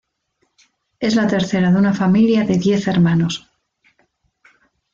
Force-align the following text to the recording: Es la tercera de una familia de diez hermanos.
Es 0.99 1.13
la 1.15 1.27
tercera 1.27 1.71
de 1.71 1.77
una 1.77 1.93
familia 1.93 2.43
de 2.43 2.57
diez 2.57 2.87
hermanos. 2.87 3.47